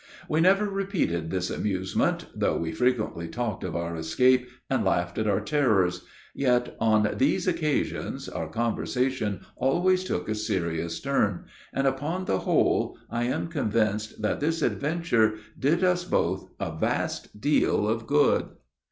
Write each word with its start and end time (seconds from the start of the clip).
We 0.27 0.41
never 0.41 0.67
repeated 0.67 1.29
this 1.29 1.51
amusement, 1.51 2.25
though 2.33 2.57
we 2.57 2.71
frequently 2.71 3.27
talked 3.27 3.63
of 3.63 3.75
our 3.75 3.95
escape 3.95 4.49
and 4.67 4.83
laughed 4.83 5.19
at 5.19 5.27
our 5.27 5.41
terrors, 5.41 6.05
yet, 6.33 6.75
on 6.79 7.07
these 7.19 7.47
occasions, 7.47 8.27
our 8.27 8.49
conversation 8.49 9.41
always 9.55 10.03
took 10.03 10.27
a 10.27 10.33
serious 10.33 10.99
turn; 10.99 11.45
and, 11.71 11.85
upon 11.85 12.25
the 12.25 12.39
whole, 12.39 12.97
I 13.11 13.25
am 13.25 13.45
convinced 13.47 14.23
that 14.23 14.39
this 14.39 14.63
adventure 14.63 15.35
did 15.59 15.83
us 15.83 16.03
both 16.03 16.49
a 16.59 16.75
vast 16.75 17.39
deal 17.39 17.87
of 17.87 18.07
good. 18.07 18.45